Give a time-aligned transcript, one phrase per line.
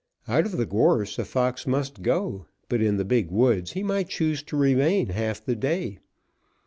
[0.27, 4.09] Out of the gorse a fox must go; but in the big woods he might
[4.09, 5.99] choose to remain half the day.